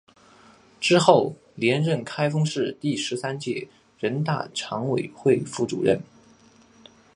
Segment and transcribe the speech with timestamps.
[0.79, 3.67] 之后连任开封市第十三届
[3.99, 6.01] 人大常委会副主任。